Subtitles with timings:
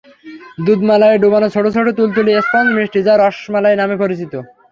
[0.65, 4.37] দুধ মালাইয়ে ডুবানো ছোট ছোট তুলতুলে স্পঞ্জ মিষ্টি, যা রসমালাই নামে পরিচিতি।